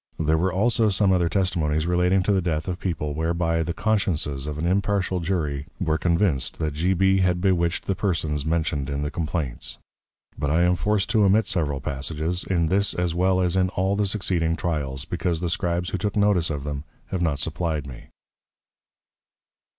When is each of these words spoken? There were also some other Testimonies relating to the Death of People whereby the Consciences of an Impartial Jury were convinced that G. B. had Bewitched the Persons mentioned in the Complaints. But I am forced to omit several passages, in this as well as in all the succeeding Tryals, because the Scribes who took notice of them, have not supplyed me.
There 0.17 0.35
were 0.39 0.51
also 0.51 0.89
some 0.89 1.11
other 1.13 1.29
Testimonies 1.29 1.85
relating 1.85 2.23
to 2.23 2.31
the 2.31 2.41
Death 2.41 2.67
of 2.67 2.79
People 2.79 3.13
whereby 3.13 3.61
the 3.61 3.71
Consciences 3.71 4.47
of 4.47 4.57
an 4.57 4.65
Impartial 4.65 5.19
Jury 5.19 5.67
were 5.79 5.99
convinced 5.99 6.57
that 6.57 6.73
G. 6.73 6.93
B. 6.95 7.19
had 7.19 7.39
Bewitched 7.39 7.85
the 7.85 7.93
Persons 7.93 8.43
mentioned 8.43 8.89
in 8.89 9.03
the 9.03 9.11
Complaints. 9.11 9.77
But 10.35 10.49
I 10.49 10.63
am 10.63 10.75
forced 10.75 11.11
to 11.11 11.23
omit 11.23 11.45
several 11.45 11.79
passages, 11.81 12.43
in 12.43 12.65
this 12.69 12.95
as 12.95 13.13
well 13.13 13.39
as 13.41 13.55
in 13.55 13.69
all 13.69 13.95
the 13.95 14.07
succeeding 14.07 14.55
Tryals, 14.55 15.05
because 15.07 15.39
the 15.39 15.51
Scribes 15.51 15.89
who 15.91 15.99
took 15.99 16.15
notice 16.15 16.49
of 16.49 16.63
them, 16.63 16.83
have 17.11 17.21
not 17.21 17.37
supplyed 17.37 17.85
me. 17.85 18.09